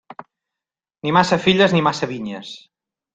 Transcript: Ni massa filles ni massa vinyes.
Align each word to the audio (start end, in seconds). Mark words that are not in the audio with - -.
Ni 1.07 1.13
massa 1.17 1.39
filles 1.43 1.75
ni 1.75 1.83
massa 1.89 2.09
vinyes. 2.13 2.51